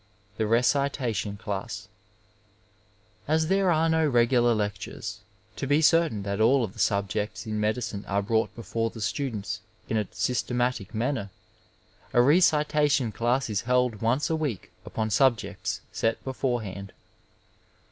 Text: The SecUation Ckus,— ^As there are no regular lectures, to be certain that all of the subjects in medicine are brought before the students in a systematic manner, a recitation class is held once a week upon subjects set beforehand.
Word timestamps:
The 0.37 0.45
SecUation 0.45 1.37
Ckus,— 1.37 1.87
^As 3.29 3.49
there 3.49 3.71
are 3.71 3.87
no 3.87 4.07
regular 4.07 4.55
lectures, 4.55 5.19
to 5.57 5.67
be 5.67 5.79
certain 5.79 6.23
that 6.23 6.41
all 6.41 6.63
of 6.63 6.73
the 6.73 6.79
subjects 6.79 7.45
in 7.45 7.59
medicine 7.59 8.03
are 8.07 8.23
brought 8.23 8.51
before 8.55 8.89
the 8.89 8.99
students 8.99 9.61
in 9.89 9.97
a 9.97 10.07
systematic 10.09 10.95
manner, 10.95 11.29
a 12.13 12.21
recitation 12.23 13.11
class 13.11 13.47
is 13.47 13.61
held 13.61 14.01
once 14.01 14.27
a 14.31 14.35
week 14.35 14.71
upon 14.87 15.11
subjects 15.11 15.81
set 15.91 16.23
beforehand. 16.23 16.93